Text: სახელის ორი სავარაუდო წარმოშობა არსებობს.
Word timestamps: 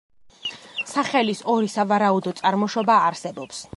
სახელის 0.93 1.43
ორი 1.55 1.69
სავარაუდო 1.73 2.33
წარმოშობა 2.41 2.97
არსებობს. 3.11 3.63